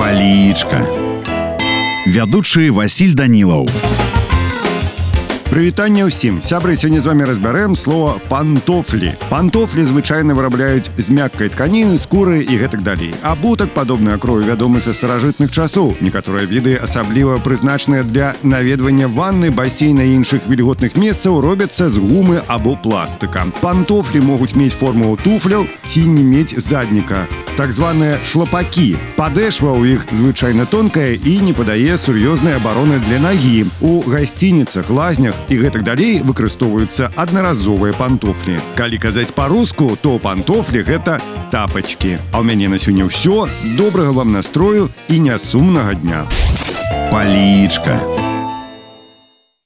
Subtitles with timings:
[0.00, 0.80] Палічка.
[2.06, 3.68] Вядучы Васіль Данілаў.
[5.56, 11.96] Прывітанне ўсім сябры сёння з вами разбярэм слова пантофлі пантофлі звычайна вырабляюць з мяккай тканіны
[11.96, 18.04] скуры і гэтак далей абутак падобны акрою вядомы са старажытных часоў некаторыя віды асабліва прызначаныя
[18.04, 24.58] для наведвання ванны басейна і іншых вільготных месцаў робяцца з гумы або пластыка пантофлі могуць
[24.60, 27.24] мець форму туфляў ці не мець задніка
[27.56, 33.70] так званыя шлапакі падэшва ў іх звычайна тонкая і не падае сур'ёзнай абароны для нагі
[33.80, 41.20] у гасцініцах лазнях і гэтак далей выкарыстоўваюцца аднаразовыя пантофлі калі казаць па-руску то пантофлі гэта
[41.54, 46.26] тапачкі а ў мяне на сёння ўсё добрага вам настрою і нясумнага дня
[47.10, 48.19] Палічка.